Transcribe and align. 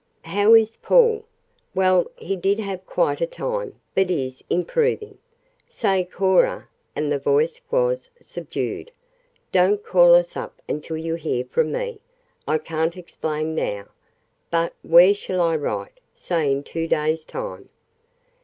"How 0.25 0.55
is 0.55 0.77
Paul?" 0.77 1.25
"Well, 1.75 2.09
he 2.15 2.35
did 2.35 2.57
have 2.57 2.83
quite 2.87 3.21
a 3.21 3.27
time, 3.27 3.75
but 3.93 4.09
is 4.09 4.43
improving. 4.49 5.19
Say, 5.69 6.05
Cora," 6.05 6.69
and 6.95 7.11
the 7.11 7.19
voice 7.19 7.61
was 7.69 8.09
subdued, 8.19 8.89
"don't 9.51 9.83
call 9.85 10.15
us 10.15 10.35
up 10.35 10.59
until 10.67 10.97
you 10.97 11.13
hear 11.13 11.45
from 11.45 11.71
me. 11.71 11.99
I 12.47 12.57
can't 12.57 12.97
explain 12.97 13.53
now. 13.53 13.89
But 14.49 14.73
where 14.81 15.13
shall 15.13 15.39
I 15.39 15.55
write 15.55 15.99
say 16.15 16.51
in 16.51 16.63
two 16.63 16.87
days' 16.87 17.23
time?" 17.23 17.69